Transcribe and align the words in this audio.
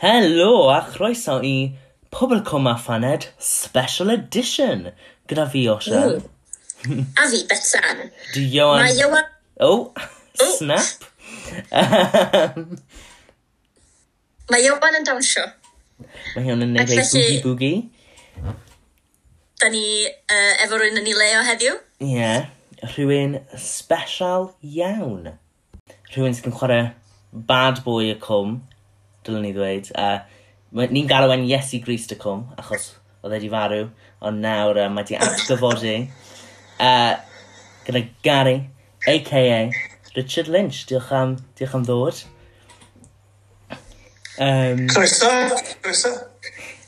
Helo 0.00 0.70
a 0.72 0.80
chroeso 0.80 1.42
i 1.44 1.76
Pobl 2.10 2.40
Coma 2.42 2.78
Faned 2.78 3.26
Special 3.38 4.08
Edition 4.10 4.92
gyda 5.28 5.44
fi 5.52 5.66
Osha. 5.68 6.22
A 7.20 7.28
fi 7.28 7.40
Betsan. 7.50 8.08
Di 8.32 8.46
Ioan... 8.56 8.80
Mae 8.80 8.96
Ioan... 8.96 9.24
Oh, 9.60 9.92
oh. 10.40 10.56
snap. 10.56 11.04
Mae 14.50 14.64
Ioan 14.64 14.96
yn 15.02 15.04
dawnsio. 15.04 15.44
Mae 16.32 16.48
Ioan 16.48 16.64
yn 16.64 16.72
neud 16.78 16.96
ei 16.96 17.04
boogie 17.04 17.44
boogie. 17.44 17.84
Da 19.60 19.68
ni 19.68 19.84
uh, 20.08 20.64
efo 20.64 20.80
rwy'n 20.80 20.96
yn 20.96 21.12
ei 21.12 21.16
leo 21.20 21.44
heddiw. 21.50 21.76
Ie, 22.00 22.16
yeah, 22.16 22.48
rhywun 22.96 23.36
special 23.60 24.54
iawn. 24.64 25.34
Rhywun 26.08 26.40
sy'n 26.40 26.56
chwarae 26.56 26.94
bad 27.52 27.84
boy 27.84 28.14
y 28.14 28.18
cwm 28.24 28.62
dylwn 29.26 29.44
ni 29.46 29.52
ddweud. 29.56 29.90
Uh, 29.98 30.18
ni'n 30.90 31.08
galw 31.10 31.32
e'n 31.34 31.46
Iesu 31.48 31.80
Grist 31.84 32.14
y 32.14 32.18
cwm, 32.20 32.46
achos 32.60 32.92
oedd 33.20 33.34
wedi 33.34 33.50
farw, 33.52 33.88
ond 34.24 34.40
nawr 34.44 34.80
uh, 34.80 34.88
mae 34.92 35.06
di 35.08 35.18
atgyfodi 35.18 35.96
uh, 36.80 37.14
gyda 37.86 38.04
Gary, 38.24 38.58
a.k.a. 39.08 39.70
Richard 40.16 40.48
Lynch. 40.48 40.86
Diolch 40.88 41.12
am, 41.12 41.36
diolch 41.58 41.74
am 41.74 41.86
ddod. 41.86 42.22
Um, 44.40 44.86
Croeso, 44.88 45.30
croeso. 45.82 46.14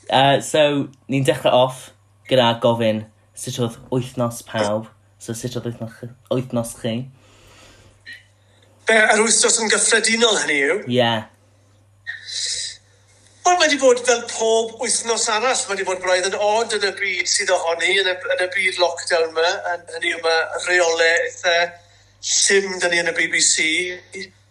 Uh, 0.09 0.41
so, 0.41 0.89
ni'n 1.13 1.25
dechrau 1.29 1.67
off 1.67 1.91
gyda 2.31 2.55
gofyn 2.63 3.05
sut 3.37 3.59
oedd 3.61 3.77
wythnos 3.93 4.41
pawb. 4.49 4.89
So, 5.21 5.37
sut 5.37 5.59
oedd 5.59 5.69
wythnos, 5.69 5.99
wythnos 6.33 6.73
chi? 6.81 6.97
Be, 8.89 8.97
yr 8.97 9.23
wythnos 9.23 9.61
yn 9.63 9.73
gyffredinol 9.73 10.41
hynny 10.43 10.59
yw? 10.63 10.81
Ie. 10.87 10.97
Yeah. 10.97 11.29
Ond 13.43 13.59
mae 13.59 13.67
wedi 13.67 13.79
bod 13.83 13.99
fel 14.07 14.21
pob 14.31 14.77
wythnos 14.79 15.25
arall, 15.35 15.63
mae 15.67 15.75
wedi 15.75 15.87
bod 15.89 16.03
braidd 16.05 16.29
yn 16.29 16.37
od 16.47 16.77
yn 16.77 16.85
y 16.87 16.93
byd 17.01 17.31
sydd 17.31 17.51
ohoni, 17.51 17.97
yn 17.99 18.11
y, 18.13 18.15
yn 18.37 18.45
y 18.45 18.47
byd 18.55 18.79
lockdown 18.79 19.33
yma, 19.33 19.49
hynny 19.97 20.13
yw 20.15 20.21
mae 20.23 20.61
reolau 20.69 21.09
eitha 21.09 21.57
sim 22.23 22.69
dyn 22.79 22.95
ni 22.95 23.03
yn 23.03 23.11
y 23.11 23.17
BBC, 23.17 23.67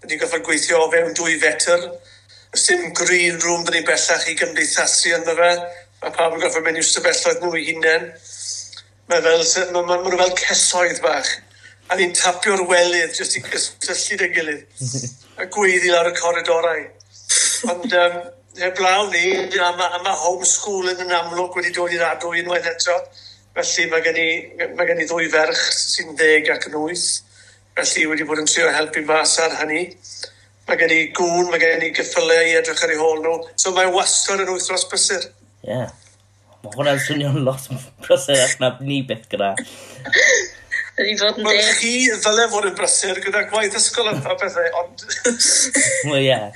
wedi 0.04 0.20
gorfod 0.20 0.44
gweithio 0.44 0.84
o 0.84 0.92
fewn 0.92 1.16
dwy 1.16 1.38
fetr, 1.40 1.88
sim 2.60 2.90
green 3.00 3.40
room 3.46 3.64
dyn 3.64 3.80
ni 3.80 3.84
bellach 3.88 4.28
i 4.28 4.36
gymdeithasu 4.44 5.16
yn 5.16 5.28
fe, 5.30 5.52
mae 6.04 6.16
pawb 6.20 6.36
yn 6.36 6.44
gorfod 6.44 6.68
mynd 6.68 6.84
i'w 6.84 6.88
stafelloedd 6.92 7.46
nhw 7.46 7.56
i 7.56 7.68
hunain. 7.72 8.10
Mae 9.08 9.24
fel, 9.24 9.46
mae 9.72 9.86
mae, 9.88 10.02
mae 10.02 10.12
nhw 10.12 10.20
fel 10.26 10.40
cesoedd 10.44 11.00
bach, 11.06 11.32
a 11.88 11.96
ni'n 11.96 12.12
tapio'r 12.20 12.68
welydd 12.68 13.16
jyst 13.16 13.40
i 13.40 13.48
gysylltu 13.48 14.20
dy 14.20 14.34
gilydd, 14.36 14.82
a 15.40 15.48
gweiddi 15.48 15.96
lawr 15.96 16.12
y 16.12 16.20
coridorau. 16.20 16.90
Ond 17.70 17.94
um, 17.94 18.16
heblaw 18.58 19.10
ni, 19.12 19.26
a 19.60 19.72
mae, 19.78 19.90
a 19.98 20.00
mae 20.02 20.18
homeschooling 20.24 21.04
yn 21.06 21.14
amlwg 21.16 21.58
wedi 21.60 21.74
dod 21.76 21.94
i'r 21.94 22.08
adw 22.10 22.34
unwaith 22.42 22.70
eto. 22.72 22.98
Felly 23.56 23.88
mae 23.92 24.04
gen 24.06 24.20
i, 24.20 24.30
mae 24.78 24.88
gen 24.88 25.02
i 25.04 25.08
ddwy 25.10 25.28
ferch 25.32 25.64
sy'n 25.76 26.16
ddeg 26.20 26.50
ac 26.54 26.70
yn 26.70 26.78
wyth. 26.82 27.08
Felly 27.78 28.06
wedi 28.12 28.28
bod 28.28 28.42
yn 28.42 28.50
trio 28.50 28.70
helpu 28.74 29.04
mas 29.08 29.38
ar 29.44 29.58
hynny. 29.62 29.84
Mae 30.68 30.80
gen 30.80 30.94
i 30.96 31.02
gŵn, 31.16 31.50
mae 31.52 31.62
gen 31.62 31.84
i 31.86 31.92
gyffylau 31.96 32.48
i 32.48 32.56
edrych 32.60 32.86
ar 32.86 32.94
ei 32.94 33.00
hôl 33.02 33.22
nhw. 33.24 33.36
So 33.60 33.74
mae 33.76 33.92
wastad 33.94 34.44
yn 34.44 34.54
wythnos 34.54 34.88
brysur. 34.92 35.28
Ie. 35.68 35.74
Yeah. 35.74 35.92
Mae 36.62 36.76
hwnna'n 36.78 37.04
swnio'n 37.06 37.44
lot 37.46 37.70
brysur 38.06 38.40
ac 38.40 38.58
na 38.62 38.76
ni 38.86 39.02
beth 39.08 39.28
gyda. 39.32 39.54
Ydy 41.02 41.16
fod 41.20 41.40
yn 41.40 41.46
deg. 41.46 41.46
Mae 41.48 41.78
chi 41.80 41.94
ddyle 42.10 42.50
fod 42.52 42.68
yn 42.70 42.76
brysur 42.78 43.22
gyda 43.24 43.46
gwaith 43.52 43.80
ysgol 43.80 44.12
a 44.12 44.18
bethau, 44.28 44.68
ond... 44.84 45.08
Wel, 46.08 46.20
ie. 46.20 46.28
Yeah. 46.28 46.52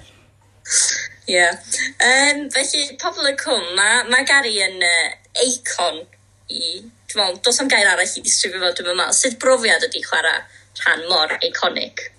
Ie. 1.30 1.46
Um, 1.46 2.42
felly 2.54 2.98
pobl 3.02 3.30
y 3.30 3.36
cwm, 3.42 3.72
mae, 3.78 4.02
mae 4.12 4.28
Gary 4.30 4.58
yn 4.66 4.82
uh, 4.86 5.14
eicon 5.46 6.02
i, 6.50 6.82
dwi'n 7.10 7.22
meddwl, 7.22 7.40
dos 7.46 7.62
am 7.64 7.70
gair 7.72 7.88
arall 7.90 8.06
i 8.06 8.22
ddisgrifio 8.26 8.62
fel 8.62 8.76
dwi'n 8.78 8.92
meddwl, 8.92 9.16
Sut 9.18 9.40
brofiad 9.42 9.88
ydy 9.88 10.04
chwarae 10.06 10.44
rhan 10.82 11.06
mor 11.10 11.34
eiconic? 11.40 12.10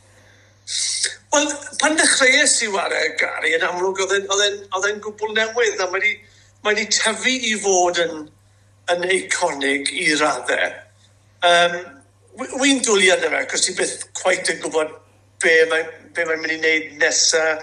Wel, 1.34 1.50
pan 1.80 1.98
dechreuais 1.98 2.56
i 2.66 2.70
wario 2.74 3.12
Gary, 3.20 3.54
yn 3.58 3.66
amlwg 3.66 4.02
oedd 4.06 4.16
e'n 4.16 5.02
gwbl 5.04 5.36
newydd 5.36 5.82
a 5.82 5.90
mae 5.90 6.00
wedi 6.00 6.16
mae 6.66 6.74
wedi 6.74 6.88
tyfu 6.90 7.34
i 7.50 7.52
fod 7.62 8.00
yn, 8.02 8.24
yn 8.90 9.04
eiconig 9.06 9.92
i 9.94 10.08
raddau. 10.18 10.72
Um, 11.46 11.76
Wy'n 12.36 12.82
dwlu 12.84 13.06
arno 13.14 13.30
fe, 13.32 13.38
cos 13.48 13.62
ti 13.64 13.72
byth 13.78 14.10
quite 14.18 14.52
yn 14.52 14.58
gwybod 14.60 14.90
be 15.40 15.52
mae'n 15.70 15.86
be 16.16 16.24
mae 16.28 16.40
mynd 16.42 16.52
i 16.52 16.58
wneud 16.58 16.98
nesaf, 17.00 17.62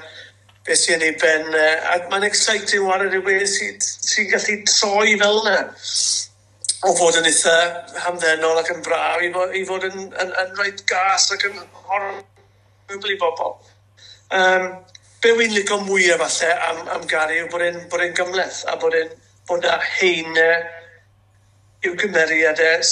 beth 0.67 0.79
sy'n 0.79 1.03
ei 1.05 1.15
ben. 1.21 1.49
Uh, 1.51 1.91
a 1.91 1.97
mae'n 2.11 2.27
exciting 2.29 2.85
war 2.87 3.03
ar 3.03 3.11
sy'n 3.55 3.81
sy 3.81 4.27
gallu 4.31 4.59
troi 4.69 5.17
fel 5.21 5.41
yna 5.43 5.57
o 6.83 6.93
fod 6.99 7.19
yn 7.19 7.27
eitha 7.29 7.57
hamddenol 8.05 8.59
ac 8.59 8.71
yn 8.73 8.81
braf 8.83 9.21
i 9.23 9.29
fod, 9.35 9.53
i 9.55 9.63
fod 9.67 9.85
yn, 9.87 10.07
yn, 10.19 10.33
yn 10.41 10.55
rhaid 10.57 10.83
gas 10.89 11.29
ac 11.31 11.45
yn 11.47 11.59
horrible 11.87 13.13
i 13.13 13.19
bobl. 13.21 13.55
Um, 14.33 14.67
be 15.23 15.31
wy'n 15.37 15.53
licio 15.55 15.79
mwy 15.85 16.09
falle 16.19 16.51
am, 16.67 16.81
am 16.97 17.05
Gary 17.07 17.39
yw 17.43 17.49
bod 17.51 17.63
e'n 17.63 17.83
bod 17.91 18.03
e'n 18.03 18.15
gymleth 18.17 18.63
a 18.67 18.75
bod 18.81 18.97
e'n 18.99 19.11
bod 19.47 19.63
na 19.63 19.77
heine 19.99 20.49
yw 21.83 21.95
gymeriadau 21.99 22.83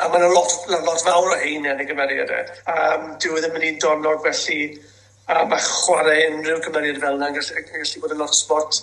a 0.00 0.08
mae'n 0.08 0.26
yna 0.26 0.32
lot, 0.34 0.52
lot 0.72 1.04
fawr 1.04 1.32
o 1.32 1.38
heine 1.40 1.72
yn 1.72 1.80
y 1.80 1.88
gymeriadau 1.88 2.52
um, 2.74 3.08
dyw 3.20 3.36
e 3.36 3.42
ddim 3.44 3.56
yn 3.60 3.66
un 3.70 3.80
donnog 3.84 4.24
felly 4.26 4.60
a 5.30 5.44
mae 5.48 5.62
chwarae 5.62 6.26
unrhyw 6.32 6.60
gymeriad 6.64 7.00
fel 7.02 7.18
yna 7.18 7.30
yn 7.30 7.38
gallu, 7.38 7.64
gallu 7.70 8.02
bod 8.02 8.14
yn 8.16 8.22
lot 8.22 8.34
o 8.34 8.38
sport 8.38 8.80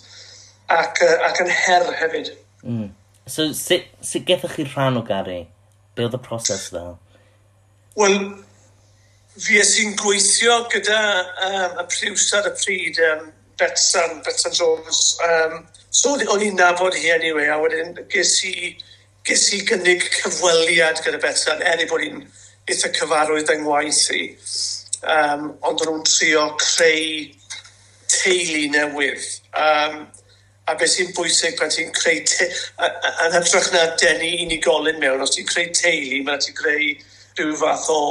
ac, 0.74 1.02
uh, 1.03 1.28
ac 1.28 1.41
yn 1.44 1.52
her 1.52 1.88
hefyd. 2.00 2.31
Mm. 2.63 2.90
So, 3.28 3.52
sut, 3.52 3.88
sut 4.02 4.28
gethwch 4.28 4.56
chi 4.56 4.68
rhan 4.68 5.00
o 5.00 5.03
Gary? 5.07 5.41
Be 5.96 6.06
oedd 6.07 6.16
y 6.16 6.22
proses 6.24 6.69
fel? 6.72 6.96
Wel, 8.00 8.16
fi 9.36 9.59
sy'n 9.68 9.97
gweithio 10.00 10.62
gyda 10.72 11.02
um, 11.47 11.81
y 11.84 11.86
priws 11.91 12.30
ar 12.38 12.47
y 12.47 12.53
pryd, 12.56 13.02
um, 13.12 13.28
Betsan, 13.59 14.22
Betsan 14.24 14.56
Jones. 14.56 15.18
Um, 15.28 15.63
so, 15.90 16.16
o'n 16.16 16.46
i'n 16.46 16.59
nabod 16.59 16.96
hi 16.96 17.12
anyway, 17.16 17.50
a 17.52 17.59
wedyn 17.59 17.96
ges 18.13 18.38
i, 18.47 18.75
ges 19.28 19.47
i 19.57 19.63
gynnig 19.68 20.06
cyfweliad 20.22 21.03
gyda 21.03 21.19
Betsan, 21.24 21.63
er 21.66 21.84
i 21.84 21.90
bod 21.90 22.06
hi'n 22.06 22.24
eitha 22.68 22.94
cyfarwydd 22.96 23.52
yng 23.57 23.66
ngwaith 23.66 24.03
i 24.16 24.24
um, 25.13 25.50
ond 25.68 25.84
o'n 25.84 25.91
nhw'n 25.91 26.07
trio 26.07 26.45
creu 26.62 27.28
teulu 28.12 28.63
newydd. 28.73 29.28
Um, 29.57 30.07
a 30.68 30.75
beth 30.75 30.94
sy'n 30.95 31.13
bwysig 31.16 31.56
pan 31.59 31.72
ti'n 31.72 31.94
creu... 31.95 32.23
Yn 33.28 33.38
hytrach 33.38 33.72
na 33.73 33.85
denu 34.00 34.34
unigolyn 34.44 35.00
mewn, 35.03 35.23
os 35.23 35.35
ti'n 35.35 35.47
creu 35.47 35.72
teulu, 35.75 36.22
mae'n 36.28 36.44
ti'n 36.44 36.57
creu 36.57 36.91
rhyw 37.38 37.56
fath 37.62 37.88
o 37.94 38.01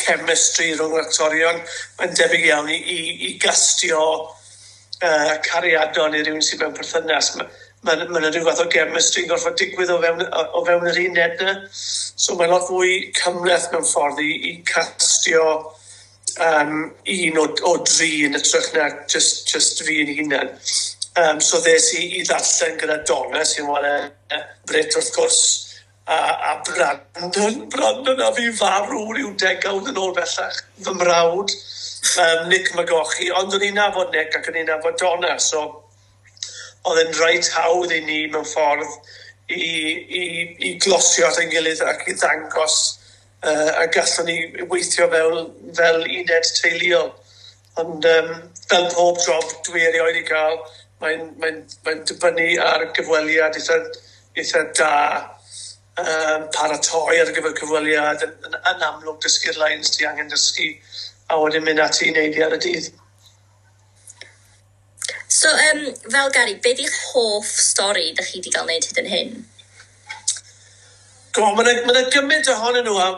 chemistry 0.00 0.72
rhwng 0.74 0.98
actorion. 1.02 1.62
Mae'n 2.00 2.14
debyg 2.18 2.46
iawn 2.50 2.70
i, 2.72 2.78
i, 2.78 3.00
i 3.30 3.32
gastio 3.42 4.02
uh, 4.26 5.34
cariadon 5.46 6.16
i 6.18 6.22
rhywun 6.24 6.44
sy'n 6.44 6.64
mewn 6.64 6.78
perthynas. 6.78 7.34
Mae'n 7.38 8.06
ma, 8.08 8.18
ma, 8.18 8.26
rhyw 8.26 8.46
fath 8.48 8.64
o 8.64 8.70
chemistry 8.72 9.24
yn 9.24 9.30
gorfod 9.30 9.58
digwydd 9.60 9.92
o 9.94 10.00
fewn, 10.02 10.24
o, 10.26 10.46
o 10.58 10.64
fewn 10.66 10.88
yr 10.90 11.02
un 11.04 11.20
edna. 11.26 11.58
So 11.70 12.38
mae'n 12.38 12.54
lot 12.54 12.66
fwy 12.68 12.96
cymleth 13.20 13.70
mewn 13.74 13.86
ffordd 13.86 14.22
i, 14.24 14.32
i 14.50 14.56
castio 14.66 15.44
um, 16.38 16.90
un 17.16 17.40
o, 17.40 17.46
o 17.70 17.74
dri 17.84 18.10
yn 18.28 18.38
ytrach 18.38 18.70
na 18.76 18.88
just, 19.10 19.48
just 19.50 19.82
fi 19.86 20.00
yn 20.04 20.14
hunan. 20.18 20.54
Um, 21.18 21.40
so 21.42 21.58
ddes 21.64 21.90
i 21.98 22.04
i 22.20 22.22
ddarllen 22.26 22.78
gyda 22.78 23.00
Donna 23.08 23.42
sy'n 23.46 23.66
wael 23.66 24.10
Brit 24.70 24.94
wrth 24.94 25.10
gwrs 25.16 25.40
a, 26.06 26.14
a 26.14 26.52
Brandon, 26.66 27.68
Brandon 27.68 28.22
a 28.22 28.30
fi 28.36 28.46
farw 28.60 29.02
rhyw 29.10 29.32
degawd 29.42 29.90
yn 29.90 29.98
ôl 29.98 30.14
bellach 30.14 30.60
fy 30.86 30.94
mrawd 30.98 31.54
um, 31.54 32.48
Nick 32.50 32.70
Magochi 32.78 33.30
ond 33.40 33.54
o'n 33.54 33.66
i'n 33.66 33.78
nafod 33.78 34.14
Nick 34.14 34.38
ac 34.38 34.48
o'n 34.50 34.60
i'n 34.62 34.70
nafod 34.70 34.98
Donna 35.02 35.36
so 35.42 35.64
oedd 36.86 37.02
yn 37.04 37.14
rhaid 37.18 37.50
hawdd 37.56 37.94
i 37.94 38.00
ni 38.06 38.20
mewn 38.32 38.46
ffordd 38.48 38.94
i, 39.50 39.58
i, 39.58 40.24
i 40.70 40.74
glosio 40.82 41.26
at 41.28 41.42
ein 41.42 41.50
gilydd 41.52 41.82
ac 41.86 42.06
i 42.06 42.14
ddangos 42.14 42.78
uh, 43.46 43.72
a 43.82 43.86
gallwn 43.94 44.30
ni 44.30 44.66
weithio 44.72 45.08
fel, 45.14 45.40
fel 45.78 46.04
uned 46.04 46.52
teuluol. 46.60 47.10
Ond 47.80 48.04
um, 48.04 48.30
fel 48.68 48.88
pob 48.94 49.18
job 49.24 49.52
dwi 49.68 49.84
erioed 49.88 50.20
i 50.20 50.24
gael, 50.28 50.58
mae'n 51.00 51.28
mae 51.40 51.58
mae 51.86 52.00
dibynnu 52.08 52.48
ar 52.64 52.86
gyfweliad 52.96 53.56
eitha, 53.60 53.78
eitha 54.36 54.64
da 54.78 54.94
um, 56.00 56.48
paratoi 56.56 57.20
ar 57.20 57.32
gyfer 57.36 57.54
cyfweliad 57.60 58.24
yn, 58.26 58.34
yn, 58.48 58.56
yn 58.72 58.88
amlwg 58.88 59.20
dysgu'r 59.24 59.60
lines 59.62 59.94
ti 59.96 60.08
angen 60.08 60.32
dysgu 60.32 60.72
a 61.30 61.38
wedyn 61.40 61.64
mynd 61.66 61.82
ati 61.84 62.08
i 62.08 62.12
wneud 62.14 62.36
i 62.36 62.44
ar 62.46 62.56
y 62.56 62.60
dydd. 62.66 62.90
So, 65.30 65.48
um, 65.48 65.86
fel 66.10 66.30
Gary, 66.34 66.58
be 66.62 66.74
di'ch 66.76 66.96
hoff 67.12 67.48
stori 67.70 68.10
da 68.16 68.26
chi 68.26 68.40
wedi 68.40 68.52
cael 68.52 68.66
wneud 68.66 68.88
hyd 68.90 69.02
yn 69.04 69.10
hyn? 69.14 69.34
Go, 71.36 71.52
mae 71.54 71.70
yna 71.70 71.86
ma 71.86 72.02
gymryd 72.12 72.50
ohonyn 72.50 72.88
nhw 72.88 72.96
a, 72.98 73.08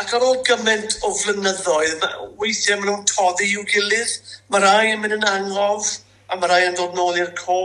Ac 0.00 0.14
ar 0.16 0.22
ôl 0.24 0.38
gymaint 0.46 0.94
o 1.04 1.10
flynyddoedd, 1.12 2.04
weithiau 2.40 2.78
maen 2.80 2.88
nhw'n 2.88 3.08
toddi 3.10 3.50
i'w 3.52 3.66
gilydd. 3.68 4.14
Mae 4.48 4.62
rai 4.64 4.92
yn 4.94 5.02
mynd 5.02 5.18
yn 5.18 5.26
angof, 5.28 5.90
a 6.32 6.38
mae 6.40 6.48
rai 6.48 6.60
yn 6.70 6.78
dod 6.78 6.96
nôl 6.96 7.18
i'r 7.20 7.34
co. 7.36 7.58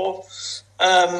Um, 0.84 1.16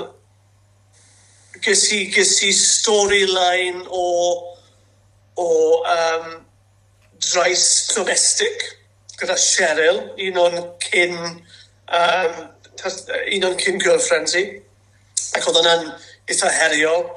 ges 1.64 1.86
i, 1.96 2.02
ges 2.12 2.36
i 2.44 2.52
storyline 2.58 3.86
o, 3.88 4.04
o 5.40 5.48
um, 5.94 6.28
drais 7.32 7.66
domestic 7.96 8.68
gyda 9.16 9.40
Cheryl, 9.40 10.02
un 10.28 10.44
o'n 10.44 10.62
cyn, 10.84 11.16
um, 11.96 12.40
un 12.92 13.48
o'n 13.48 13.62
cyn 13.64 13.80
girlfriends 13.80 14.36
i. 14.36 14.48
Ac 15.32 15.48
oedd 15.48 15.62
hwnna'n 15.62 15.94
eitha 16.28 16.52
heriol, 16.60 17.08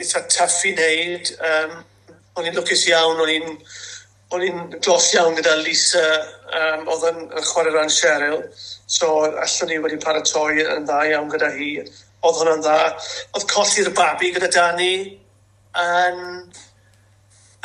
eitha 0.00 0.24
tuff 0.32 0.62
i 0.64 0.72
wneud. 0.78 1.36
Um, 1.44 1.82
O'n 2.34 2.48
i'n 2.48 2.56
lwcus 2.56 2.86
iawn, 2.90 3.20
o'n 3.22 3.30
i'n 3.30 3.50
o'n 4.34 4.42
i'n 4.42 4.62
glos 4.82 5.10
iawn 5.14 5.36
gyda 5.36 5.54
Lisa 5.60 6.04
um, 6.58 6.88
oedd 6.90 7.04
yn 7.10 7.20
yn 7.28 7.46
chwarae 7.46 7.74
ran 7.74 7.92
Cheryl. 7.92 8.40
So 8.90 9.10
allwn 9.28 9.70
ni 9.70 9.78
wedi 9.84 10.00
paratoi 10.02 10.64
yn 10.64 10.88
dda 10.88 11.00
iawn 11.12 11.30
gyda 11.32 11.52
hi. 11.54 11.70
Oedd 12.24 12.40
hwnna'n 12.40 12.64
dda. 12.64 12.78
Oedd 13.36 13.46
colli'r 13.52 13.92
babi 13.96 14.32
gyda 14.34 14.50
Dani 14.56 14.94
yn, 15.84 16.20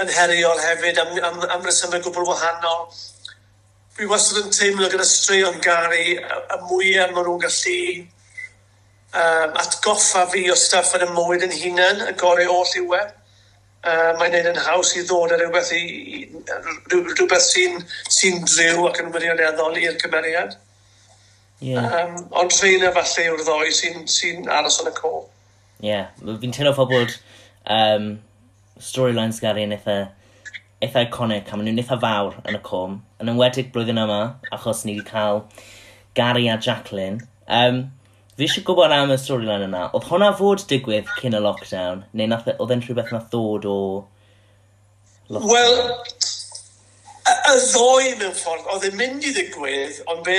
yn 0.04 0.14
heriol 0.20 0.62
hefyd 0.66 1.02
am, 1.02 1.16
am, 1.32 1.42
am 1.58 1.66
resymau 1.66 2.04
gwbl 2.06 2.30
wahanol. 2.30 2.86
Fi 3.98 4.08
wastad 4.12 4.44
yn 4.44 4.54
teimlo 4.56 4.90
gyda 4.92 5.08
straeon 5.08 5.60
Gary 5.66 6.20
y, 6.20 6.22
y 6.22 6.60
mwyaf 6.70 7.16
maen 7.16 7.26
nhw'n 7.26 7.46
gallu 7.46 7.80
um, 9.14 9.58
atgoffa 9.64 10.28
fi 10.32 10.46
o 10.54 10.58
staff 10.60 10.94
yn 11.00 11.08
y 11.08 11.14
mywyd 11.16 11.48
yn 11.50 11.58
hunain, 11.64 12.06
y 12.06 12.14
gorau 12.22 12.60
oll 12.60 12.78
i 12.78 12.86
we 12.94 13.02
uh, 13.84 14.14
mae'n 14.20 14.34
neud 14.36 14.50
yn 14.52 14.62
haws 14.66 14.94
i 14.98 15.04
ddod 15.08 15.34
ar 15.36 15.42
rhywbeth, 15.44 15.72
i, 15.76 16.28
rhywbeth 16.92 17.46
sy'n 17.46 17.80
sy 18.12 18.34
driw 18.44 18.88
ac 18.90 19.02
yn 19.04 19.14
wirioneddol 19.16 19.80
i'r 19.82 20.00
cymeriad. 20.02 20.56
Yeah. 21.60 21.90
Um, 21.92 22.16
ond 22.40 22.56
rhain 22.56 22.86
falle 22.96 23.26
yw'r 23.28 23.44
ddoi 23.44 23.74
sy'n 23.76 24.08
sy, 24.08 24.38
aros 24.60 24.80
yn 24.84 24.92
y 24.92 24.96
co. 24.96 25.14
Ie, 25.80 25.92
yeah. 25.92 26.08
fi'n 26.24 26.56
teimlo 26.56 26.74
fel 26.78 26.90
bod 26.92 27.18
um, 27.76 28.14
storylines 28.84 29.42
Gary 29.44 29.66
yn 29.68 29.76
eitha, 29.76 30.00
eitha 30.84 31.04
iconic 31.08 31.52
a 31.52 31.60
maen 31.60 31.70
nhw'n 31.70 31.84
eitha 31.84 32.00
fawr 32.00 32.40
yn 32.46 32.60
y 32.60 32.64
com. 32.66 33.00
Yn 33.20 33.32
enwedig 33.34 33.74
blwyddyn 33.76 34.00
yma, 34.06 34.22
achos 34.56 34.86
ni 34.88 34.98
wedi 34.98 35.08
cael 35.12 35.44
Gary 36.20 36.48
a 36.48 36.58
Jacqueline. 36.58 37.28
Um, 37.48 37.90
Fi 38.40 38.46
eisiau 38.48 38.64
gwybod 38.64 38.94
am 38.96 39.10
y 39.12 39.16
storyline 39.20 39.66
yna. 39.66 39.80
Oedd 39.92 40.06
hwnna 40.08 40.30
fod 40.40 40.62
digwydd 40.70 41.10
cyn 41.18 41.34
y 41.36 41.40
lockdown? 41.44 42.06
Neu 42.16 42.28
nath, 42.32 42.46
e- 42.48 42.54
oedd 42.64 42.72
e'n 42.72 42.80
rhywbeth 42.86 43.12
na 43.12 43.20
ddod 43.34 43.66
o... 43.68 43.74
Wel, 45.28 45.76
y 47.28 47.58
ddoi 47.66 48.16
mewn 48.22 48.38
ffordd, 48.38 48.64
oedd 48.72 48.88
e'n 48.88 48.96
mynd 48.96 49.28
i 49.28 49.34
ddigwydd, 49.36 50.00
ond 50.14 50.24
fe, 50.24 50.38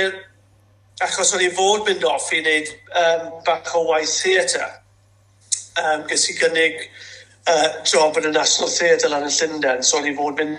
achos 1.04 1.34
oedd 1.36 1.44
ei 1.44 1.52
fod 1.58 1.84
mynd 1.90 2.08
off 2.08 2.32
i 2.32 2.40
wneud 2.40 2.72
um, 3.02 3.26
bach 3.44 3.68
o 3.76 3.84
waith 3.90 4.16
theatr, 4.22 4.64
um, 5.84 6.08
gys 6.08 6.24
i 6.32 6.40
gynnig 6.40 6.80
uh, 7.52 7.68
job 7.84 8.16
yn 8.16 8.30
y 8.30 8.32
National 8.32 8.72
Theatre 8.72 9.12
lan 9.12 9.28
yn 9.28 9.36
Llundain, 9.36 9.84
so 9.84 10.00
oedd 10.00 10.08
ei 10.08 10.16
fod 10.16 10.40
mynd 10.40 10.56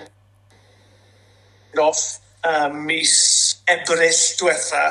off 1.90 2.06
um, 2.46 2.86
mis 2.86 3.18
Ebrill 3.66 4.14
diwetha, 4.38 4.86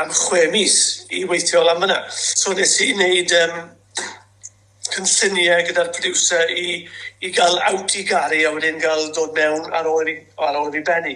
am 0.00 0.10
chwe 0.10 0.48
mis 0.50 0.76
i 1.14 1.24
weithio 1.30 1.62
lan 1.64 1.80
fyna. 1.82 1.98
So 2.10 2.52
nes 2.52 2.74
i 2.82 2.92
wneud 2.96 3.34
um, 3.40 3.58
cynlluniau 4.90 5.62
gyda'r 5.68 5.90
producer 5.94 6.50
i, 6.50 6.78
i 7.22 7.30
gael 7.34 7.60
awt 7.70 7.94
i 7.98 8.02
gari 8.08 8.42
a 8.44 8.52
wedyn 8.54 8.80
gael 8.82 9.06
dod 9.16 9.36
mewn 9.38 9.68
ar 9.72 9.86
ôl 9.90 10.10
i, 10.10 10.16
ar 10.48 10.58
ôl 10.60 10.74
i 10.74 10.82
benni. 10.86 11.14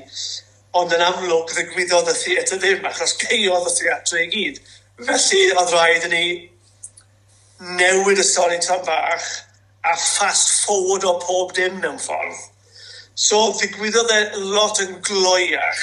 Ond 0.78 0.92
yn 0.94 1.02
amlwg 1.04 1.50
ddigwyddodd 1.54 2.10
y 2.12 2.14
theatr 2.20 2.60
ddim 2.62 2.86
achos 2.90 3.16
ceiodd 3.22 3.66
y 3.70 3.74
theatr 3.80 4.20
i 4.22 4.26
gyd. 4.34 4.60
Felly 5.08 5.42
oedd 5.54 5.74
rhaid 5.74 6.06
i 6.06 6.12
ni 6.12 6.24
newid 7.80 8.22
y 8.22 8.26
stori 8.26 8.60
tan 8.62 8.84
bach 8.86 9.26
a 9.88 9.96
fast 9.96 10.52
forward 10.66 11.06
o 11.08 11.16
pob 11.24 11.54
dim 11.56 11.80
mewn 11.82 11.98
ffordd. 12.02 12.44
So 13.18 13.48
ddigwyddodd 13.58 14.14
e 14.14 14.20
lot 14.54 14.78
yn 14.84 15.00
gloiach 15.02 15.82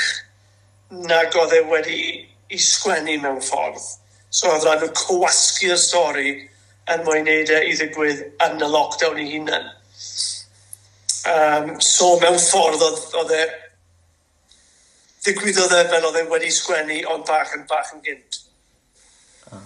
nag 1.09 1.35
oedd 1.41 1.57
e 1.57 1.61
wedi 1.73 2.05
i 2.49 2.59
sgwennu 2.61 3.17
mewn 3.21 3.41
ffordd. 3.43 3.81
So 4.29 4.51
oedd 4.51 4.65
rhaid 4.67 4.83
nhw 4.83 4.91
cywasgu 4.99 5.71
y 5.73 5.79
stori 5.79 6.33
yn 6.93 7.05
mwyn 7.05 7.25
neud 7.25 7.51
e 7.53 7.61
i 7.69 7.75
ddigwydd 7.77 8.23
yn 8.45 8.61
y 8.61 8.69
lockdown 8.69 9.21
i 9.21 9.27
hunan. 9.31 9.69
Um, 11.25 11.71
so 11.81 12.15
mewn 12.21 12.37
ffordd 12.41 12.83
oedd 12.85 13.33
e 13.33 13.45
ddigwyddodd 15.25 15.73
e 15.73 15.81
fel 15.89 16.05
oedd 16.11 16.19
e 16.21 16.25
wedi 16.29 16.51
sgwennu 16.53 16.99
ond 17.13 17.25
bach 17.29 17.55
yn 17.57 17.65
bach 17.71 17.89
yn 17.95 18.03
gynt. 18.05 18.41
Oh. 19.49 19.63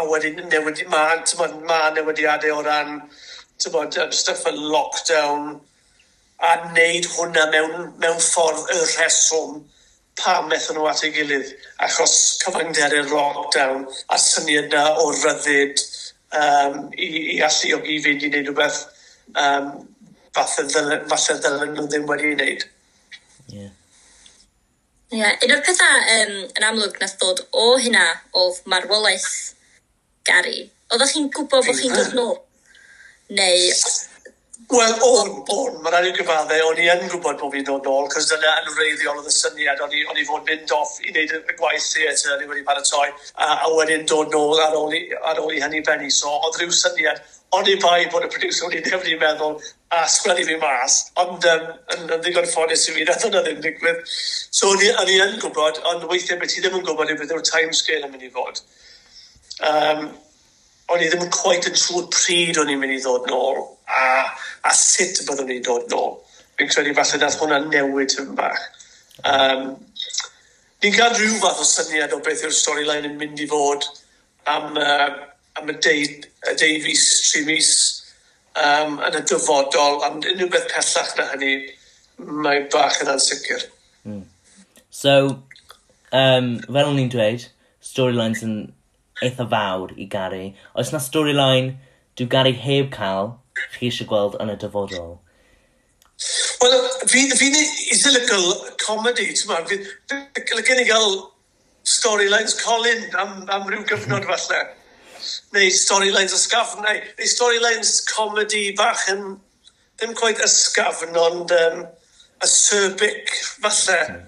A 0.00 0.06
wedyn 0.08 0.40
newid, 0.48 0.80
mae 0.88 1.20
ma, 1.36 1.50
ma 1.68 1.80
newidiadau 1.92 2.56
o 2.56 2.64
ran 2.64 3.02
bod, 3.72 3.98
um, 4.00 4.12
stuff 4.12 4.46
yn 4.48 4.62
lockdown 4.72 5.54
a 6.44 6.54
wneud 6.70 7.06
hwnna 7.12 7.44
mewn, 7.52 7.92
mewn 8.00 8.20
ffordd 8.20 8.72
y 8.72 8.80
rheswm 8.94 9.60
pam 10.20 10.48
wnaethon 10.48 10.78
nhw 10.78 10.88
at 10.90 11.04
ei 11.06 11.12
gilydd 11.14 11.52
achos 11.86 12.16
cyfanderau'r 12.42 13.10
lockdown 13.12 13.86
a 14.14 14.18
syniad 14.20 14.70
na 14.74 14.84
o 15.02 15.08
ryddid 15.12 15.82
um, 16.40 16.76
i, 16.94 17.08
i 17.36 17.40
alluog 17.48 17.88
i 17.88 18.00
fynd 18.04 18.26
i 18.26 18.30
wneud 18.30 18.50
rhywbeth 18.50 18.82
um, 19.44 19.72
falle 20.34 20.66
ddylen, 20.68 21.74
nhw 21.74 21.86
ddim 21.88 22.06
wedi 22.10 22.34
wneud. 22.34 22.68
Ie. 23.52 23.58
Yeah. 23.62 23.72
Yeah, 25.14 25.36
un 25.46 25.52
o'r 25.54 25.60
pethau 25.62 25.98
um, 26.16 26.38
yn 26.58 26.64
amlwg 26.66 26.96
nath 26.98 27.18
dod 27.20 27.44
o 27.54 27.66
hynna 27.78 28.06
o 28.34 28.48
marwolaeth 28.70 29.28
Gary. 30.26 30.64
Oeddech 30.90 31.12
chi'n 31.14 31.28
gwybod 31.34 31.68
bod 31.68 31.78
chi'n 31.78 31.94
dod 31.94 32.16
nôl? 32.18 32.32
Neu 33.36 33.68
Wel, 34.70 34.94
o'n, 35.04 35.30
o'n. 35.52 35.74
Mae'n 35.82 35.92
rhaid 35.92 36.06
i 36.08 36.12
gyfadde, 36.16 36.56
o'n 36.64 36.78
i 36.80 36.86
yn 36.88 37.02
gwybod 37.10 37.36
bod 37.40 37.52
fi'n 37.52 37.66
dod 37.66 37.84
nôl, 37.84 38.06
cos 38.12 38.28
dyna 38.30 38.52
yn 38.62 38.70
wreiddiol 38.72 39.18
oedd 39.20 39.28
y 39.28 39.34
syniad. 39.34 39.80
O'n 39.84 39.92
i, 39.92 40.04
on 40.08 40.20
i 40.20 40.24
fod 40.24 40.46
mynd 40.48 40.72
off 40.72 40.94
i 41.02 41.10
wneud 41.10 41.34
y 41.36 41.56
gwaith 41.58 41.88
theatr, 41.90 42.30
o'n 42.32 42.44
i 42.44 42.48
wedi 42.48 42.64
paratoi, 42.64 43.10
a, 43.34 43.48
a 43.66 43.72
wedyn 43.74 44.06
dod 44.08 44.32
nôl 44.32 44.62
ar 44.64 44.76
ôl 44.78 44.94
i, 44.96 45.02
ar 45.30 45.42
ôl 45.42 45.52
i 45.52 45.60
hynny 45.60 45.82
benni. 45.84 46.08
So, 46.14 46.32
oedd 46.48 46.56
rhyw 46.60 46.72
syniad, 46.78 47.20
o'n 47.58 47.68
i 47.68 47.76
bai 47.82 48.06
bod 48.14 48.24
y 48.24 48.32
producer 48.32 48.70
wedi 48.70 48.80
nefnu 48.86 49.12
i 49.12 49.20
meddwl 49.20 49.58
a 49.94 50.02
sgwennu 50.10 50.46
fi 50.48 50.56
mas, 50.62 51.00
ond 51.20 51.48
um, 51.50 51.68
yn, 51.96 52.08
yn 52.08 52.24
ddigon 52.24 52.48
fforddus 52.50 52.88
i 52.88 52.96
fi, 52.96 53.04
nath 53.10 53.28
yna 53.28 53.44
ddim 53.44 53.60
digwydd. 53.66 54.00
So, 54.08 54.72
o'n 54.72 54.86
i, 54.86 54.92
on 55.02 55.12
i 55.12 55.20
yn 55.26 55.40
gwybod, 55.44 55.82
ond 55.92 56.08
weithiau 56.08 56.40
beth 56.40 56.56
i 56.56 56.64
ddim 56.64 56.80
yn 56.80 56.86
gwybod 56.88 57.12
i 57.12 57.18
beth 57.20 57.36
yw'r 57.36 57.48
timescale 57.50 58.08
yn 58.08 58.14
mynd 58.14 58.30
i 58.30 58.32
fod. 58.32 58.64
Um, 59.60 60.08
o'n 60.92 61.02
i 61.02 61.08
ddim 61.08 61.24
yn 61.24 61.32
coet 61.32 61.68
yn 61.70 61.78
siŵr 61.80 62.08
pryd 62.12 62.60
o'n 62.60 62.70
i'n 62.72 62.80
mynd 62.80 62.96
i 62.96 63.00
ddod 63.00 63.28
nôl 63.30 63.62
a, 63.88 64.04
a 64.68 64.72
sut 64.76 65.22
byddwn 65.28 65.52
i'n 65.56 65.64
dod 65.64 65.88
nôl. 65.92 66.18
Fi'n 66.58 66.70
credu 66.70 66.94
falle 66.96 67.20
nath 67.22 67.38
hwnna 67.40 67.60
newid 67.64 68.16
yn 68.20 68.34
bach. 68.38 68.60
Um, 69.30 69.70
ni'n 70.84 70.96
cael 70.96 71.16
rhyw 71.16 71.38
fath 71.42 71.62
o 71.62 71.68
syniad 71.68 72.14
o 72.14 72.20
beth 72.24 72.44
yw'r 72.44 72.54
storyline 72.54 73.08
yn 73.08 73.16
mynd 73.20 73.40
i 73.40 73.48
fod 73.50 73.86
am, 74.50 74.76
uh, 74.76 75.08
am 75.60 75.72
y 75.72 75.78
deud, 75.86 76.28
y 76.50 76.56
deu 76.60 76.78
fus, 76.84 77.06
tri 77.30 77.44
mis 77.48 77.72
um, 78.60 79.00
yn 79.08 79.18
y 79.18 79.24
dyfodol, 79.30 80.02
am 80.06 80.20
unrhyw 80.20 80.52
beth 80.52 80.68
pellach 80.74 81.16
na 81.18 81.30
hynny, 81.32 81.56
mae 82.44 82.66
bach 82.72 83.00
yn 83.02 83.12
ansicr. 83.14 83.66
Mm. 84.04 84.22
So, 84.94 85.16
um, 86.12 86.54
fel 86.68 86.90
o'n 86.92 87.00
i'n 87.02 87.12
dweud, 87.12 87.48
storylines 87.84 88.44
yn 88.46 88.58
eitha 89.26 89.46
fawr 89.50 89.94
i 89.96 90.06
Gary. 90.10 90.54
Oes 90.78 90.92
na 90.92 91.00
storyline 91.02 91.76
dyw 92.18 92.30
Gary 92.30 92.54
heb 92.64 92.90
cael 92.94 93.34
chi 93.74 93.90
eisiau 93.90 94.08
gweld 94.10 94.38
yn 94.42 94.52
y 94.52 94.58
dyfodol? 94.60 95.16
Wel, 96.62 96.74
fi'n 97.10 97.32
fi, 97.34 97.50
fi 97.52 97.62
isilycal 97.94 98.44
comedy, 98.82 99.30
ti'n 99.34 99.50
ma. 99.50 99.60
Fi'n 99.68 99.86
Lygen 100.54 100.82
i 100.82 100.86
gael 100.88 101.16
storylines 101.84 102.54
Colin 102.60 103.04
am, 103.20 103.42
am 103.50 103.66
ryw 103.68 103.82
gyfnod 103.88 104.26
falle. 104.28 104.60
Neu 105.56 105.72
storylines 105.74 106.36
ysgafn, 106.36 106.84
neu, 106.84 107.02
neu 107.18 107.30
storylines 107.30 107.96
comedy 108.08 108.70
bach 108.78 109.04
yn 109.12 109.34
ddim 109.98 110.14
quite 110.18 110.42
ysgafn, 110.44 111.16
ond 111.18 111.52
um, 111.58 111.84
acerbic 112.44 113.34
falle. 113.58 114.00
Okay. 114.04 114.22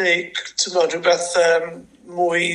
Neu, 0.00 0.26
ti'n 0.56 0.76
ma, 0.76 0.88
rhywbeth 0.88 1.30
um, 1.44 1.70
mwy 2.16 2.48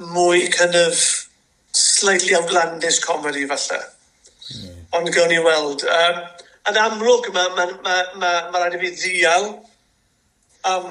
mwy 0.00 0.48
kind 0.52 0.74
of 0.74 1.28
slightly 1.72 2.34
outlandish 2.34 3.00
comedy 3.00 3.46
falle. 3.46 3.82
Mm. 4.50 4.74
Ond 4.92 5.12
gawn 5.14 5.28
ni 5.28 5.38
weld. 5.42 5.84
Um, 5.84 6.20
yn 6.70 6.80
amlwg, 6.80 7.30
mae 7.34 7.52
ma, 7.56 7.66
ma, 7.84 7.96
ma, 8.20 8.32
ma 8.50 8.62
rhaid 8.62 8.76
i 8.76 8.82
fi 8.82 8.92
ddial 8.96 9.48
am, 10.66 10.86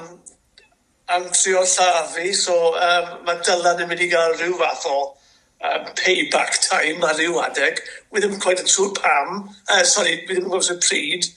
am 1.12 1.28
trio 1.32 1.62
llafu, 1.62 2.32
so 2.34 2.56
um, 2.74 3.12
mae 3.28 3.40
Dylan 3.46 3.82
yn 3.84 3.90
mynd 3.90 4.04
i 4.06 4.10
gael 4.12 4.36
rhyw 4.36 4.58
fath 4.60 4.86
o 4.90 4.98
um, 5.06 5.88
payback 6.00 6.60
time 6.66 7.04
ar 7.06 7.18
ryw 7.20 7.40
adeg. 7.44 7.82
Wy 8.10 8.22
ddim 8.22 8.36
yn 8.38 8.42
coed 8.42 8.62
yn 8.62 8.70
siŵr 8.70 8.94
pam, 8.98 9.42
uh, 9.68 9.82
sorry, 9.84 10.20
wy 10.24 10.34
ddim 10.34 10.46
yn 10.46 10.52
gwybod 10.52 10.68
sy'n 10.70 10.80
pryd, 10.84 11.28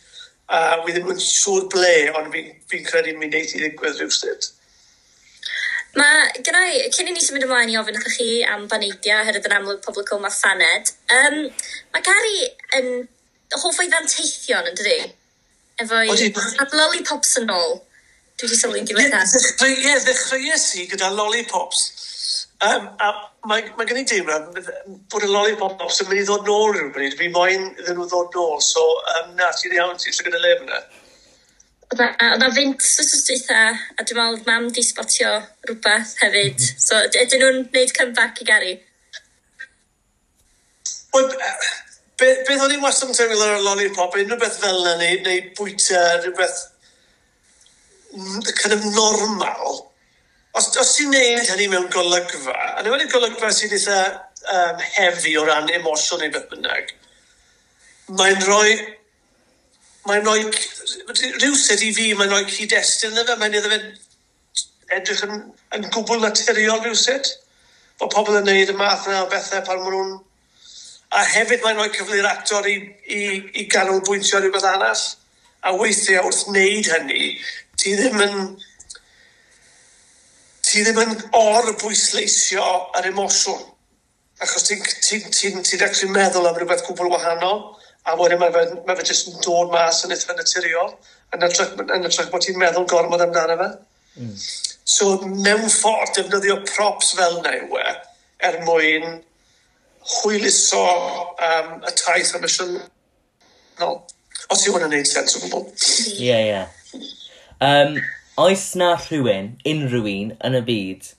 uh, 0.50 0.78
wy 0.86 0.96
ddim 0.96 1.12
yn 1.14 1.22
siŵr 1.24 1.68
ble, 1.74 1.98
ond 2.20 2.32
fi'n 2.36 2.56
fi, 2.72 2.84
credu 2.88 3.18
mi 3.18 3.30
wneud 3.30 3.56
i 3.56 3.64
ddigwydd 3.66 4.02
rhywsyd. 4.02 4.50
Mae 5.98 6.42
gyda 6.46 6.60
i, 6.70 6.82
cyn 6.94 7.10
i 7.10 7.14
ni 7.16 7.24
symud 7.24 7.48
ymlaen 7.48 7.72
i 7.74 7.78
ofyn 7.80 7.96
wrthoch 7.98 8.18
chi 8.20 8.44
am 8.46 8.68
baneidia, 8.70 9.24
oherwydd 9.24 9.48
yn 9.50 9.56
amlwg 9.58 9.80
pobl 9.86 10.06
cwm 10.06 10.28
a 10.28 10.34
thaned, 10.34 10.92
um, 11.16 11.40
mae 11.96 12.06
Gary 12.06 12.44
yn 12.78 12.92
hoff 13.56 13.80
o'i 13.82 13.90
ddanteithion, 13.90 14.70
yn 14.70 14.78
dydi? 14.78 15.00
Efo'i 15.82 16.30
ad 16.62 16.76
lollipops 16.76 17.38
yn 17.42 17.50
ôl. 17.56 17.80
Dwi 18.40 18.48
wedi 18.48 18.60
sylwi'n 18.60 18.86
diwethaf. 18.88 19.34
Ie, 19.66 19.74
yeah, 19.84 19.98
ddechreuais 20.06 20.68
i 20.80 20.86
gyda 20.92 21.10
lollipops. 21.16 21.88
Um, 22.64 22.86
a 23.00 23.10
mae, 23.48 23.66
mae 23.80 23.88
gen 23.88 24.02
i 24.02 24.06
deimlad 24.08 24.54
bod 25.12 25.26
y 25.26 25.32
lollipops 25.32 26.02
yn 26.04 26.10
mynd 26.12 26.22
i 26.22 26.26
ddod 26.28 26.48
nôl 26.48 26.74
rhywbryd. 26.76 27.18
Fi 27.20 27.32
moyn 27.34 27.70
iddyn 27.72 27.98
nhw 27.98 28.08
ddod 28.12 28.36
nôl. 28.38 28.60
So, 28.64 28.84
um, 29.16 29.34
na, 29.40 29.50
ti'n 29.58 29.76
iawn, 29.80 29.98
ti'n 30.00 30.16
lle 30.16 30.28
gyda 30.28 30.44
le 30.44 30.56
fyna 30.62 30.82
oedd 31.90 32.38
'na 32.38 32.50
fynt 32.54 32.84
wsos 32.86 33.26
dwytha 33.26 33.62
a 33.98 34.04
dwi'n 34.06 34.20
meddwl 34.20 34.44
mam 34.46 34.70
di 34.74 34.84
spotio 34.86 35.32
rhywbeth 35.66 36.16
hefyd. 36.22 36.60
Mhm. 36.62 36.82
So 36.86 37.00
ydyn 37.10 37.42
nhw'n 37.42 37.62
gwneud 37.72 37.94
comeback 37.98 38.42
i 38.42 38.46
Gary? 38.46 38.76
Wel, 41.14 41.30
beth, 42.22 42.44
beth 42.46 42.66
o'n 42.66 42.76
i'n 42.76 42.84
wastad 42.84 43.10
yn 43.10 43.18
teimlo 43.18 43.42
ar 43.42 43.58
y 43.58 43.64
Lollipop, 43.66 44.18
unrhyw 44.22 44.42
beth 44.44 44.60
fel 44.62 44.82
yna 44.84 44.98
neu, 45.02 45.22
neu 45.26 45.42
bwyta 45.58 46.04
rhywbeth 46.20 46.60
kind 48.62 48.74
of 48.78 48.86
normal. 48.94 49.82
Os, 50.54 50.70
os 50.82 50.96
ti'n 50.98 51.10
neud 51.14 51.50
hynny 51.50 51.68
mewn 51.74 51.90
golygfa, 51.94 52.54
a 52.78 52.86
neu 52.86 52.94
wedi 52.94 53.10
golygfa 53.10 53.50
sy'n 53.54 53.74
eitha 53.78 54.00
um, 54.54 54.86
hefi 54.94 55.36
o 55.42 55.46
ran 55.50 55.70
emosiwn 55.74 56.22
neu 56.22 56.34
beth 56.38 56.50
bynnag, 56.54 56.94
mae'n 58.18 58.42
rhoi 58.46 58.78
mae'n 60.08 60.24
rhoi, 60.24 60.46
rhywsyd 61.42 61.84
i 61.84 61.92
fi, 61.96 62.14
mae'n 62.16 62.32
rhoi 62.32 62.46
cyd-destun 62.54 63.18
iddo 63.18 63.26
fe, 63.28 63.38
mae'n 63.42 63.58
iddo 63.60 63.74
fe 63.74 63.82
edrych 64.96 65.22
yn, 65.28 65.38
yn 65.76 65.88
gwbl 65.94 66.24
naturiol 66.24 66.82
rhywsyd. 66.84 67.28
Bod 68.00 68.14
pobl 68.14 68.40
yn 68.40 68.48
neud 68.48 68.72
y 68.72 68.76
math 68.80 69.08
yna 69.10 69.26
o 69.26 69.30
bethau 69.32 69.66
pan 69.68 69.82
maen 69.84 69.96
nhw'n... 69.96 70.18
A 71.10 71.24
hefyd 71.26 71.64
mae'n 71.66 71.80
rhoi 71.80 71.90
cyfle 71.94 72.20
i'r 72.20 72.30
actor 72.30 72.68
i, 72.70 72.76
i, 73.10 73.22
i 73.58 73.66
ganolbwyntio 73.72 74.40
rhywbeth 74.40 74.68
arall. 74.70 75.04
A 75.66 75.74
weithiau 75.76 76.30
wrth 76.30 76.46
wneud 76.48 76.90
hynny, 76.94 77.32
ti 77.82 77.96
ddim 77.98 78.22
yn... 78.26 78.38
Ti 80.70 80.84
ddim 80.86 81.02
yn 81.02 81.16
orbwysleisio 81.34 82.66
yr 83.00 83.10
emosiwn. 83.10 83.66
Achos 84.40 84.70
ti'n 84.70 84.86
ti, 84.86 85.20
ti, 85.20 85.52
ti, 85.60 85.78
ti, 85.78 85.80
ti 85.82 86.12
meddwl 86.14 86.48
am 86.48 86.56
rhywbeth 86.56 86.86
gwbl 86.88 87.10
wahanol 87.12 87.64
a 88.08 88.16
wedyn 88.20 88.40
mae 88.42 88.54
fe, 88.56 88.66
mae 88.88 88.98
fe 89.00 89.08
jyst 89.10 89.32
yn 89.32 89.40
dod 89.44 89.72
mas 89.74 90.04
yn 90.06 90.14
eitha 90.16 90.36
naturiol 90.38 90.94
yn 91.36 91.46
ytrach, 91.46 91.76
yn 91.84 92.08
ytrach 92.08 92.30
bod 92.34 92.46
ti'n 92.46 92.60
meddwl 92.60 92.88
gormod 92.90 93.24
amdano 93.26 93.58
fe. 93.60 93.70
Mm. 94.20 94.36
So 94.90 95.18
mewn 95.26 95.68
ffordd 95.70 96.16
defnyddio 96.18 96.60
props 96.72 97.14
fel 97.18 97.42
na 97.44 97.54
yw 97.60 97.78
e, 97.78 97.92
er 98.48 98.62
mwyn 98.66 99.20
hwyluso 100.20 100.82
um, 100.82 101.76
y 101.84 101.94
taith 102.00 102.34
emosiynol. 102.40 102.88
No. 103.80 103.92
Os 104.50 104.66
yw 104.66 104.74
hwnna'n 104.74 104.90
gwneud 104.90 105.08
sens 105.08 105.38
o 105.38 105.44
gwbl. 105.44 105.68
Ie, 106.18 106.40
ie. 106.50 107.06
Um, 107.62 108.00
oes 108.42 108.70
na 108.80 108.94
rhywun, 108.98 109.54
unrhyw 109.68 110.08
un, 110.10 110.36
yn 110.48 110.58
y 110.58 110.62
byd, 110.66 111.12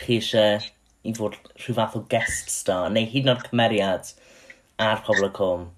chi 0.00 0.20
eisiau 0.22 0.62
i 1.04 1.12
fod 1.16 1.36
rhyw 1.58 1.76
fath 1.76 1.98
o 1.98 2.04
guest 2.10 2.52
star, 2.54 2.88
neu 2.94 3.08
hyd 3.10 3.26
yn 3.26 3.34
oed 3.34 3.44
cymeriad 3.50 4.14
ar 4.80 5.02
Pobl 5.04 5.28
y 5.28 5.32
Cwm? 5.36 5.68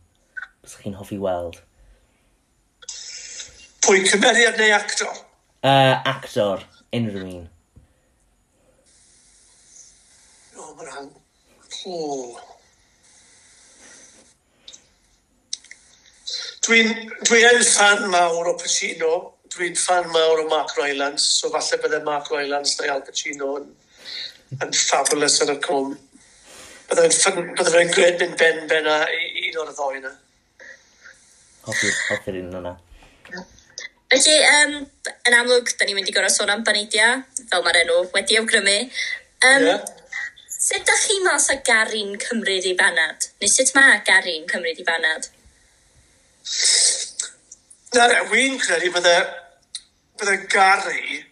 bys 0.62 0.76
chi'n 0.83 0.99
hoffi 1.00 1.19
weld? 1.21 1.61
Pwy 3.85 4.05
cymeriad 4.09 4.59
neu 4.61 4.75
actor? 4.76 5.11
Uh, 5.64 5.97
actor, 6.09 6.62
unrhyw 6.97 7.25
un. 7.26 7.49
O, 10.57 10.69
mae'n 10.76 10.87
rhan. 10.90 11.11
Oh. 11.88 12.38
Dwi'n 16.67 16.93
dwi 17.25 17.40
yn 17.49 17.62
fan 17.64 18.07
mawr 18.12 18.52
o 18.52 18.57
Pacino. 18.61 19.14
Dwi'n 19.50 19.76
fan 19.81 20.09
mawr 20.12 20.45
o 20.45 20.49
Mark 20.52 20.76
Rylance. 20.76 21.25
So 21.40 21.50
falle 21.55 21.81
bydde 21.83 22.05
Mark 22.05 22.29
Rylance 22.31 22.76
neu 22.79 22.93
Al 22.95 23.05
Pacino 23.07 23.55
yn, 23.62 23.71
yn 24.61 24.75
fabulous 24.76 25.40
yn 25.43 25.55
y 25.55 25.61
cwm. 25.64 25.97
Bydde'n 26.90 27.55
bydde 27.57 27.87
gred 27.95 28.21
mynd 28.21 28.37
ben 28.40 28.67
ben 28.71 28.90
a 28.93 29.00
un 29.09 29.62
o'r 29.64 29.73
ddoi 29.73 29.97
yna. 30.02 30.12
Hoffi'r 31.70 31.98
hoffi 32.08 32.36
un 32.40 32.54
yna. 32.60 32.74
Felly, 34.10 34.36
um, 34.42 34.72
yn 35.28 35.36
amlwg, 35.38 35.70
da 35.78 35.86
ni'n 35.86 36.00
mynd 36.00 36.10
i 36.10 36.14
gorau 36.14 36.32
sôn 36.34 36.50
am 36.50 36.64
Baneidia, 36.66 37.12
fel 37.46 37.62
mae'r 37.62 37.84
enw 37.84 37.98
wedi 38.16 38.40
awgrymu. 38.40 38.76
Um, 39.46 39.66
yeah. 39.68 39.84
Sut 40.50 40.82
da 40.88 40.96
chi 40.98 41.20
mas 41.24 41.46
o 41.54 41.56
garin 41.64 42.16
cymryd 42.20 42.66
i 42.66 42.74
banad? 42.78 43.28
Neu 43.40 43.52
sut 43.52 43.70
mae 43.76 44.00
garin 44.08 44.48
cymryd 44.50 44.82
i 44.82 44.88
banad? 44.88 45.30
Na, 47.94 48.08
na, 48.10 48.24
wy'n 48.32 48.58
credu 48.58 48.90
bydde, 48.96 49.14
bydde 50.18 50.36
gari, 50.50 51.22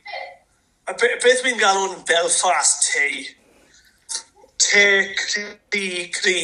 a 0.86 0.94
be, 0.94 1.10
beth 1.24 1.42
wy'n 1.44 1.58
galw'n 1.60 2.00
Belfast 2.06 2.88
te, 2.92 3.10
te 4.64 4.86
cri, 5.18 5.86
cri, 6.14 6.40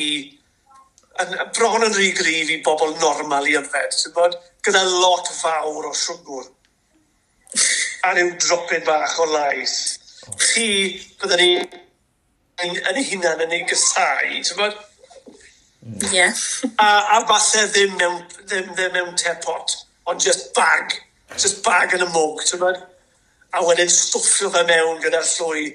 yn, 1.23 1.37
bron 1.57 1.87
yn 1.87 1.95
rhy 1.95 2.11
grif 2.17 2.51
i 2.51 2.61
bobl 2.67 2.97
normal 3.03 3.47
i 3.49 3.57
yfed, 3.61 3.95
sy'n 3.95 4.15
bod, 4.17 4.37
gyda 4.65 4.83
lot 4.91 5.31
fawr 5.39 5.91
o 5.91 5.95
siwgr 5.95 6.51
a 8.05 8.13
ryw 8.13 8.35
dropyn 8.41 8.85
bach 8.85 9.19
o 9.23 9.27
lais. 9.33 9.77
Chi, 10.41 10.67
byddwn 11.21 11.41
ni 11.41 11.51
yn, 12.65 12.75
yn 12.91 13.01
hunan 13.11 13.45
yn 13.47 13.55
ei 13.59 13.63
gysau, 13.69 14.35
ti'n 14.35 14.59
bod? 14.59 14.77
Ie. 15.85 16.11
Yeah. 16.17 16.33
a, 16.81 16.89
a 17.17 17.21
falle 17.29 17.65
ddim 17.73 17.97
mewn, 18.01 18.21
ddim, 18.43 18.71
ddim 18.73 18.93
mewn 18.97 19.15
tepot, 19.21 19.77
ond 20.11 20.21
just 20.25 20.53
bag, 20.57 20.97
just 21.37 21.63
bag 21.67 21.97
yn 21.97 22.07
y 22.07 22.11
mwg, 22.13 22.45
ti'n 22.49 22.63
bod? 22.63 22.83
A 23.55 23.63
wedyn 23.65 23.93
stwffio 23.93 24.51
fe 24.53 24.65
mewn 24.69 25.01
gyda'r 25.05 25.29
llwy. 25.37 25.67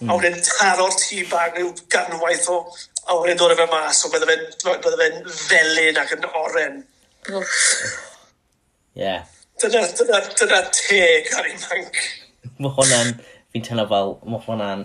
Mm. 0.00 0.10
A 0.10 0.16
wedyn 0.16 0.38
taro'r 0.46 0.94
tŷ 0.96 1.24
bag 1.28 1.58
rhyw 1.58 1.74
ganwaith 1.92 2.48
o 2.48 2.62
a 3.10 3.18
wedyn 3.18 3.38
dod 3.40 3.54
efe 3.56 3.66
mas, 3.72 3.98
so 3.98 4.10
bydde 4.12 4.28
fe'n 4.30 4.80
bydde 4.84 4.96
fe'n 5.00 5.18
felyn 5.34 5.98
ac 5.98 6.14
yn 6.14 6.26
oren. 6.30 6.80
Ie. 9.00 9.16
Dyna, 9.60 9.82
dyna, 9.98 10.20
dyna 10.38 10.60
teg 10.76 11.30
ar 11.36 11.48
ei 11.50 11.56
manc. 11.64 11.98
Mae 12.62 12.72
hwnna'n, 12.76 13.14
fi'n 13.52 13.64
teimlo 13.66 13.86
fel, 13.90 14.14
mae 14.30 14.42
hwnna'n 14.46 14.84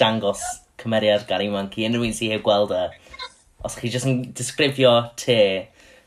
dangos 0.00 0.42
cymeriad 0.80 1.26
Gary 1.28 1.48
Manc 1.52 1.76
i 1.78 1.86
unrhyw 1.86 2.08
un 2.08 2.16
sy'n 2.16 2.34
heb 2.34 2.44
gweld 2.44 2.72
e. 2.76 2.86
Os 3.64 3.76
chi 3.76 3.90
jyst 3.92 4.08
yn 4.08 4.22
disgrifio 4.36 4.92
te, 5.20 5.36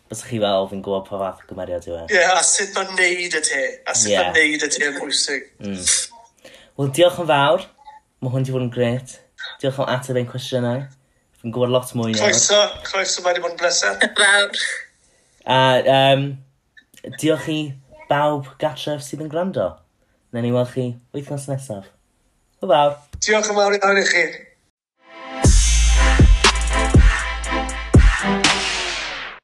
bys 0.10 0.24
chi 0.27 0.41
fel 0.41 0.67
fi'n 0.72 0.82
gwybod 0.86 1.05
pa 1.08 1.20
fath 1.22 1.43
o 1.46 1.51
gymeriad 1.51 1.88
yw 1.89 2.00
e. 2.00 2.08
Ie, 2.10 2.17
yeah, 2.17 2.34
a 2.38 2.43
sut 2.46 2.74
mae'n 2.75 2.91
neud 2.98 3.38
y 3.39 3.43
te. 3.46 3.62
A 3.86 3.96
sut 3.98 4.12
yeah. 4.12 4.27
mae'n 4.27 4.39
neud 4.39 4.65
y 4.67 4.72
te 4.74 4.89
yn 4.89 4.98
bwysig. 5.00 5.48
Mm. 5.62 5.79
Wel, 6.79 6.91
diolch 6.98 7.22
yn 7.24 7.29
fawr. 7.29 7.70
Mae 8.20 8.34
hwn 8.34 8.43
wedi 8.43 8.55
bod 8.55 8.65
yn 8.65 8.74
gret. 8.74 9.17
Diolch 9.62 9.82
am 9.84 9.93
ateb 9.93 10.20
ein 10.20 10.29
cwestiynau. 10.29 10.84
Fi'n 11.43 11.51
gwybod 11.51 11.73
lot 11.73 11.89
mwy. 12.00 12.13
Croeso, 12.15 12.57
croeso 12.88 13.19
mae 13.19 13.33
wedi 13.33 13.41
bod 13.43 13.51
yn 13.51 13.59
bleser. 13.59 13.97
Fawr. 14.19 14.62
A 15.43 15.57
um, 15.91 16.21
diolch 17.19 17.50
i 17.51 17.57
bawb 18.07 18.47
gatref 18.62 19.03
sydd 19.03 19.25
yn 19.25 19.31
gwrando. 19.33 19.65
Nen 20.31 20.47
ni 20.47 20.53
weld 20.55 20.71
chi 20.71 20.85
wythnos 21.12 21.50
nesaf. 21.51 21.89
Hwyl 22.63 22.71
fawr. 22.71 22.95
Diolch 23.19 23.51
yn 23.51 23.59
fawr 23.59 23.75
iawn 23.75 24.00
i 24.00 24.05
chi. 24.07 24.23